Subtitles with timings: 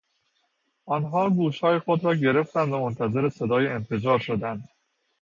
[0.85, 4.69] آنها گوشهای خود را گرفتند و منتظر صدای انفجار شدند.